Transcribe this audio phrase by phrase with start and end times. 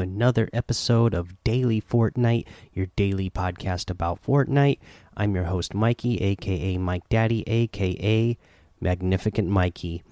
[0.00, 4.78] another episode of Daily Fortnite, your daily podcast about Fortnite.
[5.16, 8.36] I'm your host, Mikey, aka Mike Daddy, aka
[8.80, 10.02] Magnificent Mikey.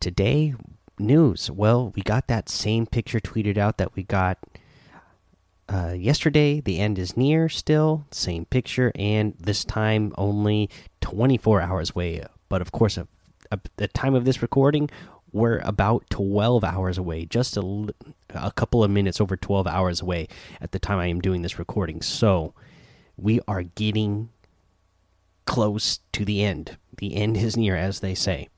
[0.00, 0.54] Today,
[0.98, 1.50] news.
[1.50, 4.38] Well, we got that same picture tweeted out that we got
[5.68, 6.60] uh, yesterday.
[6.60, 10.70] The end is near still, same picture, and this time only
[11.00, 12.24] 24 hours away.
[12.48, 14.90] But of course, at the time of this recording,
[15.32, 17.94] we're about 12 hours away, just a,
[18.34, 20.28] a couple of minutes over 12 hours away
[20.60, 22.00] at the time I am doing this recording.
[22.02, 22.54] So
[23.16, 24.30] we are getting
[25.44, 26.76] close to the end.
[26.98, 28.48] The end is near, as they say.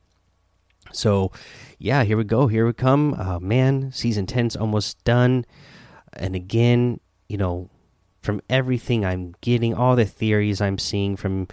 [0.92, 1.32] So,
[1.78, 2.46] yeah, here we go.
[2.46, 3.14] Here we come.
[3.14, 5.44] Uh, man, season 10's almost done.
[6.14, 7.68] And again, you know,
[8.22, 11.48] from everything I'm getting, all the theories I'm seeing from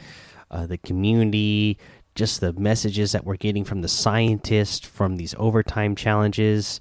[0.49, 1.77] uh, the community,
[2.15, 6.79] just the messages that we're getting from the scientists from these overtime challenges.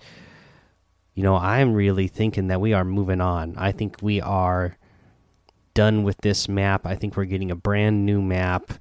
[1.14, 3.54] You know i'm really thinking that we are moving on.
[3.56, 4.76] I think we are
[5.74, 6.86] done with this map.
[6.86, 8.72] I think we're getting a brand new map.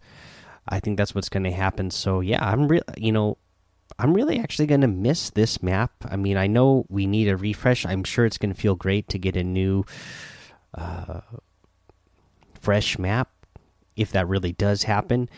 [0.68, 1.92] I think that's what's going to happen.
[1.92, 3.38] So yeah i'm really you know
[4.00, 5.92] i'm really actually going to miss this map.
[6.06, 7.86] I mean i know we need a refresh.
[7.86, 9.86] I'm sure it's going to feel great to get a new
[10.76, 11.22] uh,
[12.60, 13.30] fresh map
[13.96, 15.30] if that really does happen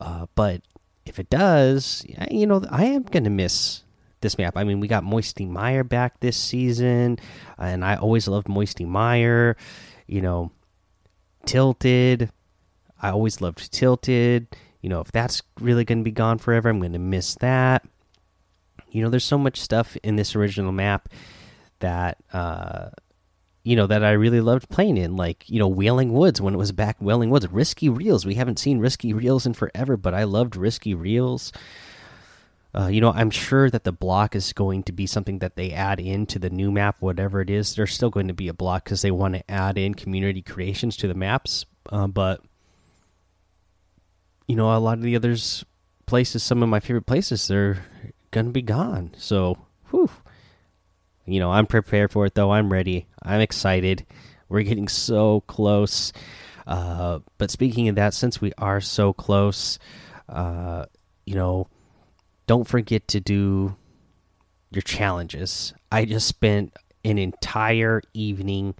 [0.00, 0.62] uh, but
[1.06, 3.82] if it does, you know, I am going to miss
[4.20, 4.56] this map.
[4.56, 7.18] I mean, we got Moisty Mire back this season,
[7.56, 9.56] and I always loved Moisty Mire.
[10.06, 10.50] You know,
[11.46, 12.30] Tilted.
[13.00, 14.48] I always loved Tilted.
[14.80, 17.86] You know, if that's really going to be gone forever, I'm going to miss that.
[18.90, 21.08] You know, there's so much stuff in this original map
[21.80, 22.90] that uh,
[23.68, 26.56] you know that I really loved playing in, like you know Wailing Woods when it
[26.56, 28.24] was back Wailing Woods, Risky Reels.
[28.24, 31.52] We haven't seen Risky Reels in forever, but I loved Risky Reels.
[32.74, 35.72] Uh, you know, I'm sure that the block is going to be something that they
[35.72, 37.74] add into the new map, whatever it is.
[37.74, 40.96] There's still going to be a block because they want to add in community creations
[40.98, 41.66] to the maps.
[41.90, 42.40] Uh, but
[44.46, 45.62] you know, a lot of the others
[46.06, 47.84] places, some of my favorite places, they're
[48.30, 49.12] gonna be gone.
[49.18, 49.58] So,
[49.90, 50.08] whew
[51.32, 52.50] you know, I'm prepared for it though.
[52.50, 53.06] I'm ready.
[53.22, 54.06] I'm excited.
[54.48, 56.12] We're getting so close.
[56.66, 59.78] Uh, but speaking of that, since we are so close,
[60.28, 60.86] uh,
[61.24, 61.68] you know,
[62.46, 63.76] don't forget to do
[64.70, 65.72] your challenges.
[65.90, 68.74] I just spent an entire evening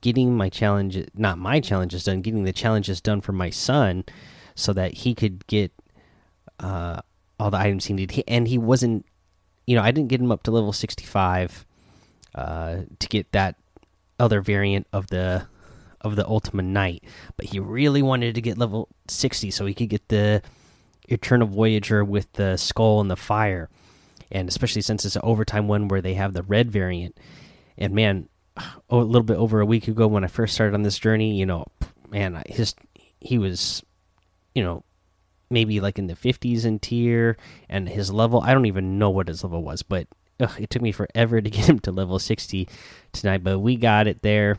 [0.00, 4.04] getting my challenges, not my challenges done, getting the challenges done for my son
[4.54, 5.72] so that he could get
[6.60, 7.00] uh,
[7.38, 8.24] all the items he needed.
[8.28, 9.06] And he wasn't,
[9.66, 11.71] you know, I didn't get him up to level 65 uh,
[12.34, 13.56] Uh, to get that
[14.18, 15.46] other variant of the
[16.00, 17.04] of the Ultima Knight,
[17.36, 20.42] but he really wanted to get level 60 so he could get the
[21.08, 23.68] Eternal Voyager with the skull and the fire.
[24.30, 27.18] And especially since it's an overtime one where they have the red variant.
[27.76, 28.28] And man,
[28.90, 31.38] oh, a little bit over a week ago when I first started on this journey,
[31.38, 31.66] you know,
[32.08, 32.74] man, his
[33.20, 33.82] he was,
[34.54, 34.84] you know,
[35.50, 37.36] maybe like in the 50s in tier
[37.68, 40.08] and his level, I don't even know what his level was, but
[40.42, 42.68] ugh, it took me forever to get him to level 60
[43.12, 44.58] tonight, but we got it there.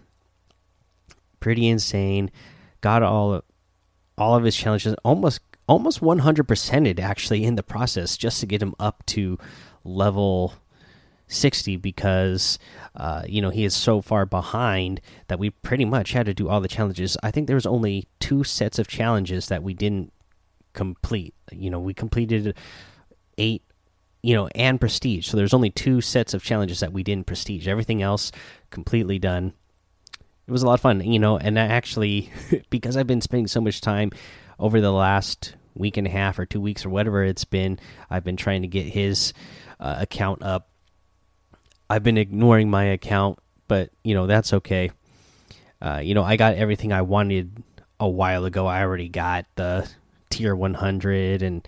[1.39, 2.31] Pretty insane.
[2.81, 3.43] Got all of,
[4.17, 8.75] all of his challenges almost almost 100%ed actually in the process just to get him
[8.79, 9.37] up to
[9.85, 10.53] level
[11.27, 12.59] 60 because
[12.95, 16.49] uh, you know he is so far behind that we pretty much had to do
[16.49, 17.17] all the challenges.
[17.23, 20.11] I think there was only two sets of challenges that we didn't
[20.73, 21.33] complete.
[21.51, 22.55] You know, we completed
[23.37, 23.63] eight
[24.23, 25.27] you know, and prestige.
[25.27, 27.67] So there's only two sets of challenges that we didn't prestige.
[27.67, 28.31] Everything else
[28.71, 29.53] completely done.
[30.47, 32.31] It was a lot of fun, you know, and actually
[32.69, 34.11] because I've been spending so much time
[34.57, 37.79] over the last week and a half or two weeks or whatever it's been,
[38.09, 39.33] I've been trying to get his
[39.79, 40.69] uh, account up.
[41.89, 44.91] I've been ignoring my account, but you know that's okay.
[45.81, 47.61] Uh, you know, I got everything I wanted
[47.99, 48.65] a while ago.
[48.65, 49.89] I already got the
[50.29, 51.67] tier 100 and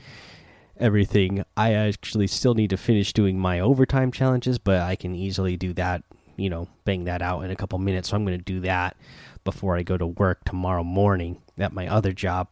[0.77, 1.43] everything.
[1.55, 5.73] I actually still need to finish doing my overtime challenges, but I can easily do
[5.73, 6.03] that,
[6.37, 8.09] you know, bang that out in a couple minutes.
[8.09, 8.95] So I'm going to do that
[9.43, 12.47] before I go to work tomorrow morning at my other job.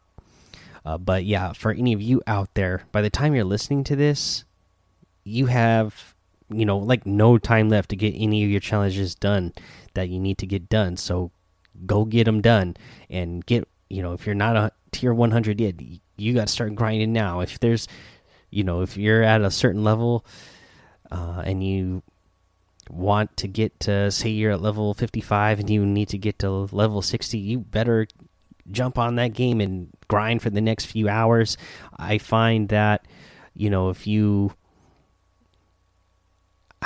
[0.84, 3.96] Uh, but yeah, for any of you out there, by the time you're listening to
[3.96, 4.44] this,
[5.24, 6.14] you have,
[6.50, 9.52] you know, like no time left to get any of your challenges done
[9.94, 10.96] that you need to get done.
[10.96, 11.30] So
[11.86, 12.76] go get them done
[13.08, 15.74] and get, you know, if you're not a tier 100 yet,
[16.16, 17.40] you got to start grinding now.
[17.40, 17.88] If there's
[18.50, 20.24] you know if you're at a certain level
[21.10, 22.02] uh, and you
[22.90, 26.50] want to get to say you're at level 55 and you need to get to
[26.50, 28.06] level 60 you better
[28.70, 31.56] jump on that game and grind for the next few hours
[31.96, 33.06] i find that
[33.54, 34.52] you know if you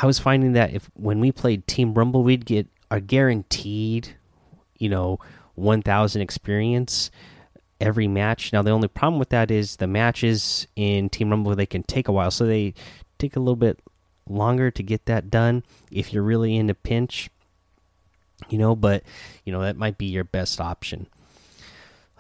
[0.01, 4.17] I was finding that if when we played Team Rumble, we'd get a guaranteed,
[4.79, 5.19] you know,
[5.57, 7.11] 1,000 experience
[7.81, 8.53] every match.
[8.53, 12.09] Now the only problem with that is the matches in Team Rumble they can take
[12.09, 12.75] a while, so they
[13.19, 13.81] take a little bit
[14.29, 17.31] longer to get that done if you're really in a pinch.
[18.49, 19.03] You know, but
[19.45, 21.09] you know that might be your best option.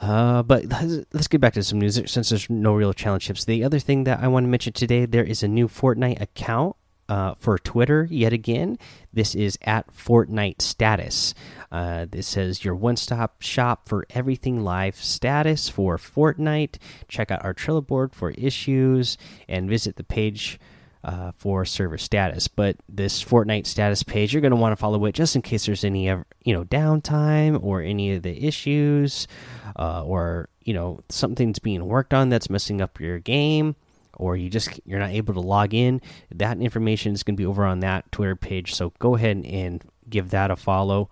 [0.00, 0.64] Uh, but
[1.12, 3.44] let's get back to some news since there's no real challenge chips.
[3.44, 6.76] The other thing that I want to mention today, there is a new Fortnite account
[7.08, 8.78] uh, for Twitter yet again.
[9.12, 11.34] This is at Fortnite Status.
[11.72, 16.76] Uh, this says your one stop shop for everything live status for Fortnite.
[17.08, 19.16] Check out our Trello board for issues
[19.48, 20.58] and visit the page.
[21.04, 25.02] Uh, for server status, but this Fortnite status page, you're going to want to follow
[25.04, 29.28] it just in case there's any, you know, downtime or any of the issues,
[29.76, 33.76] uh, or you know, something's being worked on that's messing up your game
[34.18, 36.00] or you just you're not able to log in,
[36.34, 38.74] that information is going to be over on that Twitter page.
[38.74, 41.08] So go ahead and give that a follow.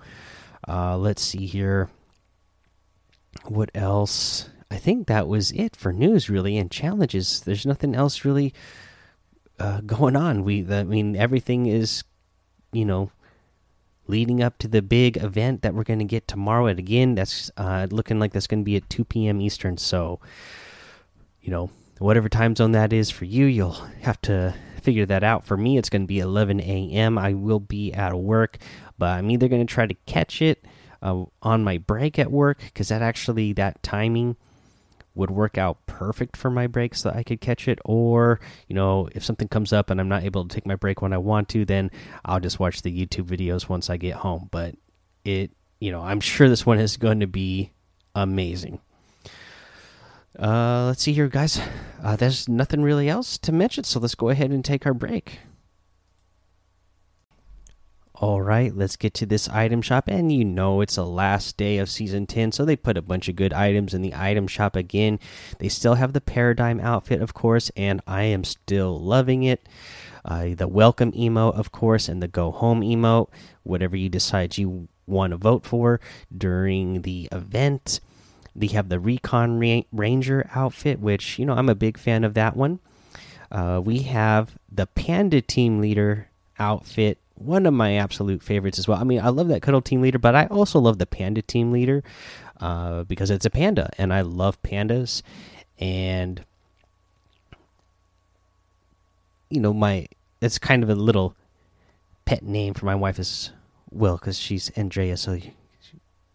[0.66, 1.88] Uh, let's see here.
[3.44, 4.48] What else?
[4.70, 7.40] I think that was it for news, really, and challenges.
[7.40, 8.52] There's nothing else really
[9.58, 10.42] uh, going on.
[10.42, 12.02] We, I mean, everything is,
[12.72, 13.12] you know,
[14.08, 16.66] leading up to the big event that we're going to get tomorrow.
[16.66, 19.40] And again, that's uh, looking like that's going to be at 2 p.m.
[19.40, 19.76] Eastern.
[19.78, 20.20] So,
[21.40, 25.44] you know, whatever time zone that is for you, you'll have to figure that out.
[25.44, 27.18] For me, it's going to be 11 a.m.
[27.18, 28.58] I will be out of work,
[28.98, 30.64] but I'm either going to try to catch it
[31.02, 34.36] uh, on my break at work because that actually that timing
[35.14, 37.78] would work out perfect for my break so that I could catch it.
[37.84, 38.38] Or,
[38.68, 41.12] you know, if something comes up and I'm not able to take my break when
[41.12, 41.90] I want to, then
[42.24, 44.48] I'll just watch the YouTube videos once I get home.
[44.50, 44.76] But
[45.24, 45.50] it,
[45.80, 47.72] you know, I'm sure this one is going to be
[48.14, 48.80] amazing.
[50.38, 51.60] Uh, let's see here, guys.
[52.02, 55.38] Uh, there's nothing really else to mention, so let's go ahead and take our break.
[58.18, 60.08] All right, let's get to this item shop.
[60.08, 63.28] And you know, it's the last day of season 10, so they put a bunch
[63.28, 65.18] of good items in the item shop again.
[65.58, 69.68] They still have the paradigm outfit, of course, and I am still loving it.
[70.24, 73.28] Uh, the welcome emote, of course, and the go home emote,
[73.62, 76.00] whatever you decide you want to vote for
[76.36, 78.00] during the event.
[78.58, 82.56] They have the Recon Ranger outfit, which, you know, I'm a big fan of that
[82.56, 82.80] one.
[83.50, 88.98] Uh, we have the Panda Team Leader outfit, one of my absolute favorites as well.
[88.98, 91.70] I mean, I love that Cuddle Team Leader, but I also love the Panda Team
[91.70, 92.02] Leader
[92.60, 95.22] uh, because it's a panda, and I love pandas.
[95.78, 96.44] And,
[99.50, 100.08] you know, my
[100.40, 101.34] it's kind of a little
[102.24, 103.52] pet name for my wife is
[103.92, 105.38] Will because she's Andrea, so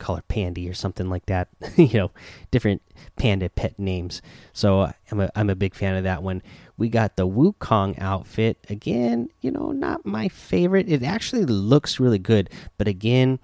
[0.01, 1.47] call her Pandy or something like that.
[1.75, 2.11] you know,
[2.49, 2.81] different
[3.15, 4.21] panda pet names.
[4.53, 6.41] So I'm a I'm a big fan of that one.
[6.77, 9.29] We got the Wukong outfit again.
[9.41, 10.89] You know, not my favorite.
[10.89, 13.39] It actually looks really good, but again,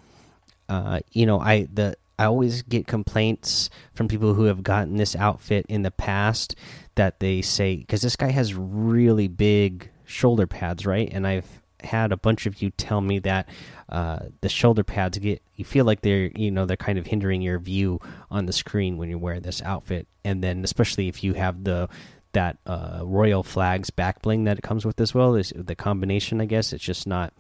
[0.68, 5.16] uh, you know, I the I always get complaints from people who have gotten this
[5.16, 6.56] outfit in the past
[6.96, 11.10] that they say because this guy has really big shoulder pads, right?
[11.12, 13.48] And I've had a bunch of you tell me that
[13.90, 17.42] uh, the shoulder pads get you feel like they're you know they're kind of hindering
[17.42, 18.00] your view
[18.32, 21.88] on the screen when you wear this outfit, and then especially if you have the
[22.34, 26.42] that uh, royal flags back bling that it comes with as well is the combination.
[26.42, 27.34] I guess it's just not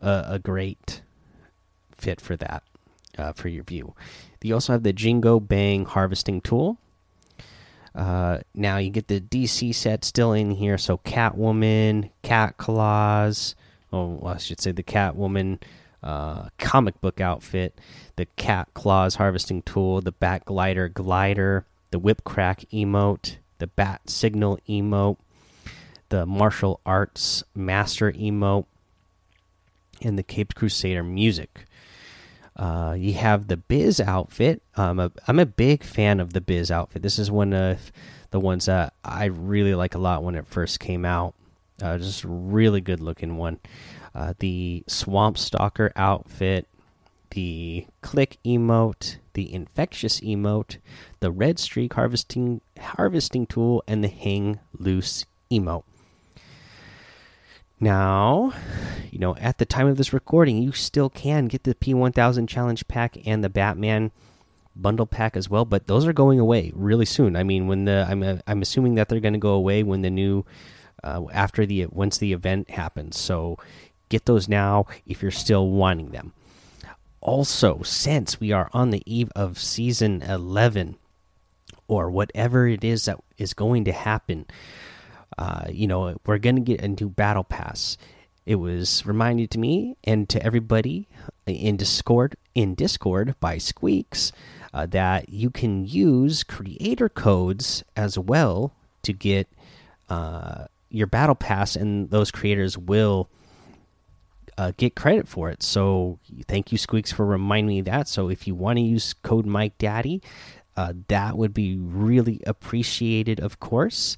[0.00, 1.02] a, a great
[1.96, 2.62] fit for that
[3.18, 3.94] uh, for your view.
[4.42, 6.78] You also have the Jingu Bang harvesting tool.
[7.96, 13.54] Uh, now you get the DC set still in here, so Catwoman, Cat Claws,
[13.90, 15.62] oh, well, I should say the Catwoman
[16.02, 17.80] uh, comic book outfit,
[18.16, 24.10] the Cat Claws harvesting tool, the Bat Glider glider, the Whip Crack emote, the Bat
[24.10, 25.16] Signal emote,
[26.10, 28.66] the Martial Arts Master emote,
[30.02, 31.64] and the Caped Crusader music.
[32.56, 34.62] Uh, you have the Biz outfit.
[34.76, 37.02] I'm a I'm a big fan of the Biz outfit.
[37.02, 37.92] This is one of
[38.30, 41.34] the ones that I really like a lot when it first came out.
[41.82, 43.60] Uh, just really good looking one.
[44.14, 46.66] Uh, the Swamp Stalker outfit,
[47.30, 50.78] the Click emote, the Infectious emote,
[51.20, 55.84] the Red Streak harvesting harvesting tool, and the Hang Loose emote.
[57.78, 58.52] Now,
[59.10, 62.88] you know, at the time of this recording, you still can get the P1000 challenge
[62.88, 64.12] pack and the Batman
[64.74, 67.36] bundle pack as well, but those are going away really soon.
[67.36, 70.02] I mean, when the I'm uh, I'm assuming that they're going to go away when
[70.02, 70.44] the new
[71.02, 73.18] uh, after the once the event happens.
[73.18, 73.58] So
[74.08, 76.32] get those now if you're still wanting them.
[77.20, 80.96] Also, since we are on the eve of season 11
[81.88, 84.46] or whatever it is that is going to happen,
[85.38, 87.96] uh, you know, we're going to get a new battle pass.
[88.46, 91.08] it was reminded to me and to everybody
[91.46, 94.32] in Discord in Discord by Squeaks
[94.72, 99.48] uh, that you can use creator codes as well to get
[100.08, 103.28] uh, your battle pass, and those creators will
[104.56, 105.62] uh, get credit for it.
[105.62, 108.08] So thank you, Squeaks, for reminding me that.
[108.08, 110.22] So if you want to use code Mike Daddy,
[110.76, 114.16] uh, that would be really appreciated, of course,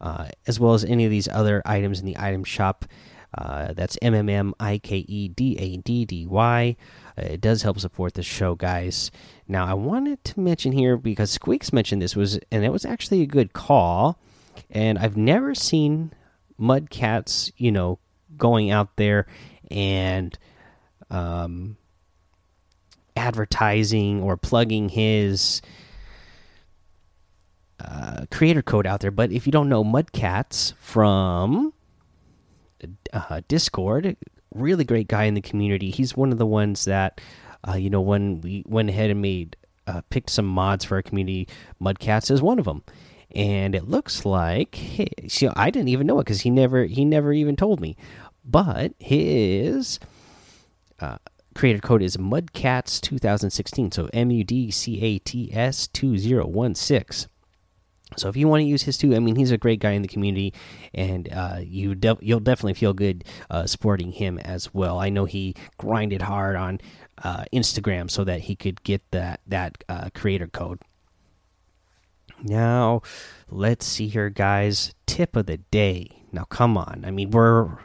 [0.00, 2.84] as well as any of these other items in the item shop.
[3.36, 6.76] Uh, that's M M M I K E D A D D Y.
[7.18, 9.10] Uh, it does help support the show, guys.
[9.46, 13.22] Now, I wanted to mention here because Squeaks mentioned this was, and it was actually
[13.22, 14.18] a good call.
[14.70, 16.12] And I've never seen
[16.58, 17.98] Mudcats, you know,
[18.38, 19.26] going out there
[19.70, 20.38] and
[21.10, 21.76] um,
[23.16, 25.60] advertising or plugging his
[27.80, 29.10] uh, creator code out there.
[29.10, 31.72] But if you don't know Mudcats from
[33.12, 34.16] uh, Discord,
[34.54, 35.90] really great guy in the community.
[35.90, 37.20] He's one of the ones that,
[37.66, 39.56] uh, you know, when we went ahead and made
[39.86, 41.48] uh, picked some mods for our community,
[41.80, 42.82] Mudcats is one of them.
[43.34, 47.04] And it looks like you know, I didn't even know it because he never he
[47.04, 47.96] never even told me.
[48.44, 49.98] But his
[51.00, 51.18] uh,
[51.54, 53.92] creator code is Mudcats 2016.
[53.92, 57.28] So M U D C A T S 2016.
[58.16, 60.02] So if you want to use his too, I mean, he's a great guy in
[60.02, 60.54] the community,
[60.94, 64.98] and uh, you de you'll definitely feel good uh, supporting him as well.
[64.98, 66.80] I know he grinded hard on
[67.24, 70.80] uh, Instagram so that he could get that that uh, creator code.
[72.42, 73.02] Now,
[73.50, 74.94] let's see here, guys.
[75.06, 76.22] Tip of the day.
[76.32, 77.02] Now, come on.
[77.06, 77.78] I mean, we're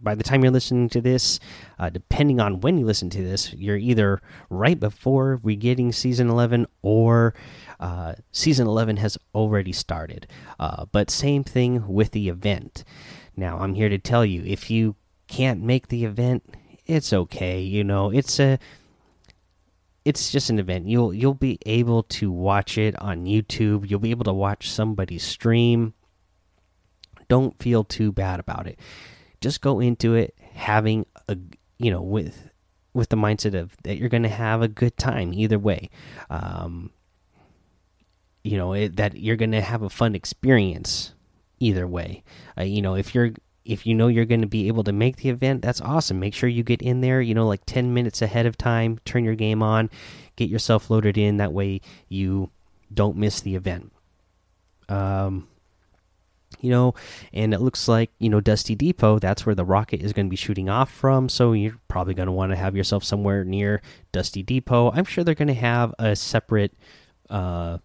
[0.00, 1.40] by the time you're listening to this,
[1.78, 6.28] uh, depending on when you listen to this, you're either right before we getting season
[6.28, 7.34] 11 or
[7.80, 10.26] uh, season 11 has already started.
[10.58, 12.84] Uh, but same thing with the event.
[13.36, 16.54] Now, I'm here to tell you if you can't make the event,
[16.86, 17.60] it's okay.
[17.60, 18.58] You know, it's a
[20.04, 20.88] it's just an event.
[20.88, 23.88] You'll you'll be able to watch it on YouTube.
[23.90, 25.92] You'll be able to watch somebody stream.
[27.28, 28.78] Don't feel too bad about it
[29.40, 31.36] just go into it having a
[31.78, 32.50] you know with
[32.92, 35.90] with the mindset of that you're going to have a good time either way.
[36.30, 36.90] Um
[38.42, 41.14] you know it, that you're going to have a fun experience
[41.60, 42.22] either way.
[42.58, 43.30] Uh, you know if you're
[43.64, 46.18] if you know you're going to be able to make the event that's awesome.
[46.18, 49.24] Make sure you get in there you know like 10 minutes ahead of time turn
[49.24, 49.90] your game on
[50.36, 51.36] get yourself loaded in.
[51.36, 52.50] That way you
[52.92, 53.92] don't miss the event.
[54.88, 55.46] Um
[56.60, 56.94] you know,
[57.32, 59.18] and it looks like you know Dusty Depot.
[59.18, 61.28] That's where the rocket is going to be shooting off from.
[61.28, 63.80] So you're probably going to want to have yourself somewhere near
[64.12, 64.90] Dusty Depot.
[64.92, 66.74] I'm sure they're going to have a separate
[67.30, 67.78] uh,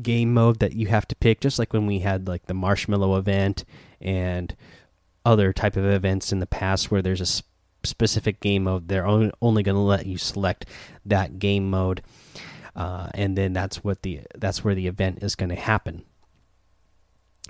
[0.00, 3.16] game mode that you have to pick, just like when we had like the Marshmallow
[3.16, 3.64] event
[4.00, 4.56] and
[5.24, 7.42] other type of events in the past where there's a
[7.86, 8.88] specific game mode.
[8.88, 10.64] They're only, only going to let you select
[11.04, 12.02] that game mode,
[12.74, 16.04] uh, and then that's what the that's where the event is going to happen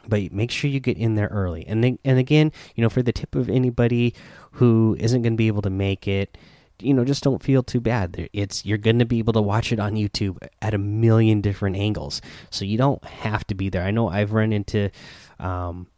[0.09, 1.67] but make sure you get in there early.
[1.67, 4.15] And then, and again, you know, for the tip of anybody
[4.53, 6.37] who isn't going to be able to make it,
[6.83, 8.29] you know, just don't feel too bad.
[8.33, 11.77] It's you're going to be able to watch it on YouTube at a million different
[11.77, 13.83] angles, so you don't have to be there.
[13.83, 14.91] I know I've run into
[15.39, 15.89] um,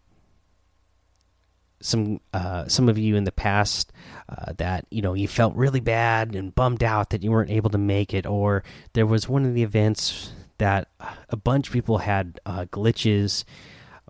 [1.81, 3.93] some uh, some of you in the past
[4.29, 7.71] uh, that you know you felt really bad and bummed out that you weren't able
[7.71, 10.89] to make it, or there was one of the events that
[11.29, 13.45] a bunch of people had uh, glitches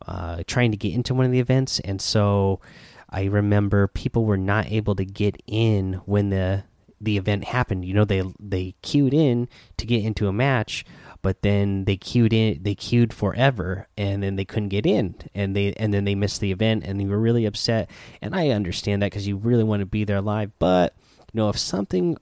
[0.06, 2.60] uh, trying to get into one of the events, and so
[3.08, 6.64] I remember people were not able to get in when the
[7.00, 7.84] the event happened.
[7.84, 10.84] You know, they they queued in to get into a match,
[11.20, 15.16] but then they queued in they queued forever and then they couldn't get in.
[15.34, 17.90] And they and then they missed the event and they were really upset.
[18.22, 20.52] And i understand that because you really want to be there live.
[20.58, 20.94] But
[21.32, 22.16] you know if something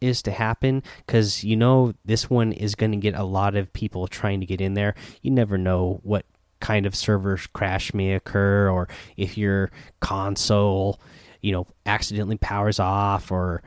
[0.00, 3.72] is to happen because you know this one is going to get a lot of
[3.72, 4.94] people trying to get in there.
[5.22, 6.26] You never know what
[6.62, 11.00] kind of server crash may occur or if your console
[11.40, 13.62] you know accidentally powers off or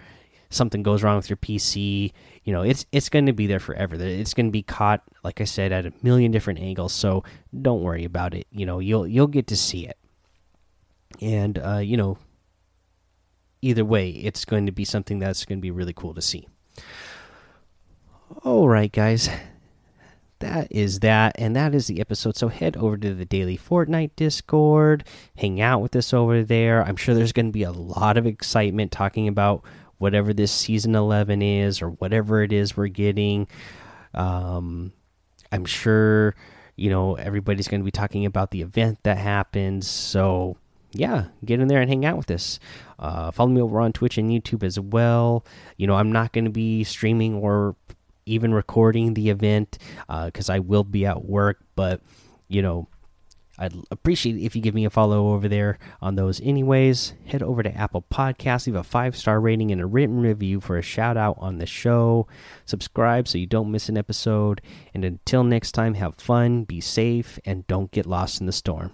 [0.50, 2.14] something goes wrong with your PC
[2.46, 3.96] you know it's it's going to be there forever.
[3.96, 7.24] It's going to be caught like I said at a million different angles so
[7.62, 8.48] don't worry about it.
[8.50, 9.98] You know you'll you'll get to see it.
[11.22, 12.18] And uh, you know
[13.62, 16.48] either way it's going to be something that's going to be really cool to see.
[18.44, 19.30] All right guys
[20.40, 24.12] that is that and that is the episode so head over to the daily fortnite
[24.16, 25.04] discord
[25.38, 28.26] hang out with us over there i'm sure there's going to be a lot of
[28.26, 29.64] excitement talking about
[29.98, 33.48] whatever this season 11 is or whatever it is we're getting
[34.14, 34.92] um,
[35.52, 36.36] i'm sure
[36.76, 40.58] you know everybody's going to be talking about the event that happens so
[40.96, 42.60] yeah, get in there and hang out with us.
[42.98, 45.46] Uh, follow me over on Twitch and YouTube as well.
[45.78, 47.76] You know, I'm not going to be streaming or
[48.26, 49.78] even recording the event
[50.08, 52.02] because uh, I will be at work, but
[52.48, 52.88] you know,
[53.58, 56.42] I'd appreciate if you give me a follow over there on those.
[56.42, 60.60] Anyways, head over to Apple Podcasts, leave a five star rating and a written review
[60.60, 62.28] for a shout out on the show.
[62.66, 64.62] Subscribe so you don't miss an episode.
[64.94, 68.92] And until next time, have fun, be safe, and don't get lost in the storm.